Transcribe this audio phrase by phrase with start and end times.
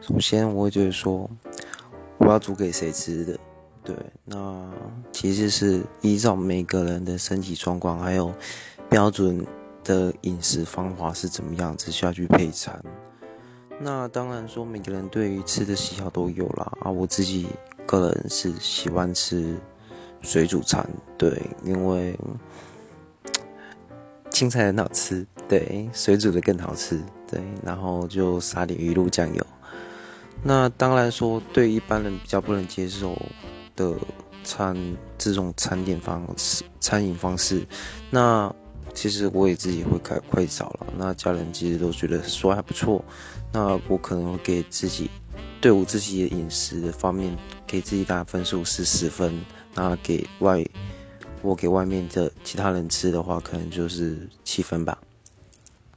[0.00, 1.28] 首先我会觉得说，
[2.18, 3.38] 我要煮给谁吃的？
[3.84, 3.94] 对，
[4.24, 4.70] 那
[5.12, 8.32] 其实是依照每个人的身体状况，还有
[8.88, 9.46] 标准
[9.84, 12.82] 的饮食方法是怎么样子下去配餐。
[13.78, 16.72] 那当然说，每个人对于吃的喜好都有啦。
[16.82, 17.48] 啊，我自己
[17.86, 19.56] 个人是喜欢吃
[20.20, 20.86] 水煮餐，
[21.16, 22.18] 对，因为
[24.30, 29.46] 青菜很好吃，对，水煮的更好吃，对，然后就撒点鱼露酱油。
[30.42, 33.20] 那当然说，对一般人比较不能接受
[33.76, 33.94] 的
[34.42, 34.76] 餐
[35.18, 37.66] 这种餐点方式、餐饮方式，
[38.10, 38.54] 那。
[38.92, 43.02] 其实我也自己会开快找了，那家人其实都觉得说还不错，
[43.52, 45.08] 那我可能给自己，
[45.60, 49.44] 对我自己的饮食方面给自己打分数是十分，
[49.76, 50.66] 那给外
[51.40, 54.98] 我给外面的其他人吃的话，可能就是七分吧。